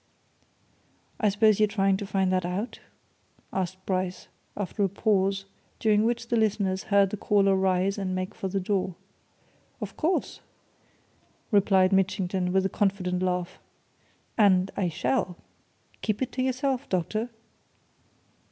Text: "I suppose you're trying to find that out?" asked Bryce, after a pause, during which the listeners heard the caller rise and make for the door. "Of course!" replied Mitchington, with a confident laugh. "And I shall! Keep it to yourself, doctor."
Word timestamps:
"I 1.19 1.29
suppose 1.29 1.59
you're 1.59 1.67
trying 1.67 1.95
to 1.97 2.07
find 2.07 2.31
that 2.33 2.43
out?" 2.43 2.79
asked 3.53 3.85
Bryce, 3.85 4.29
after 4.57 4.83
a 4.83 4.89
pause, 4.89 5.45
during 5.77 6.05
which 6.05 6.29
the 6.29 6.37
listeners 6.37 6.85
heard 6.85 7.11
the 7.11 7.17
caller 7.17 7.55
rise 7.55 7.99
and 7.99 8.15
make 8.15 8.33
for 8.33 8.47
the 8.47 8.59
door. 8.59 8.95
"Of 9.79 9.95
course!" 9.97 10.39
replied 11.51 11.93
Mitchington, 11.93 12.51
with 12.51 12.65
a 12.65 12.67
confident 12.67 13.21
laugh. 13.21 13.59
"And 14.39 14.71
I 14.75 14.89
shall! 14.89 15.37
Keep 16.01 16.23
it 16.23 16.31
to 16.31 16.41
yourself, 16.41 16.89
doctor." 16.89 17.29